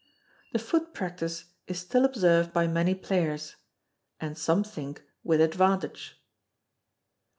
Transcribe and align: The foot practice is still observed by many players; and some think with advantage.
The 0.51 0.57
foot 0.57 0.95
practice 0.95 1.45
is 1.67 1.77
still 1.77 2.05
observed 2.05 2.51
by 2.53 2.65
many 2.65 2.95
players; 2.95 3.55
and 4.19 4.35
some 4.35 4.63
think 4.63 5.03
with 5.23 5.39
advantage. 5.39 6.15